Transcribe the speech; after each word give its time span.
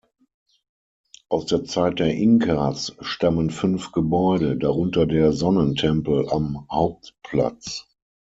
Aus 1.29 1.45
der 1.45 1.63
Zeit 1.63 1.99
der 1.99 2.15
Inkas 2.15 2.95
stammen 3.01 3.51
fünf 3.51 3.91
Gebäude, 3.91 4.57
darunter 4.57 5.05
der 5.05 5.31
Sonnentempel 5.31 6.27
am 6.27 6.65
Hauptplatz. 6.71 7.85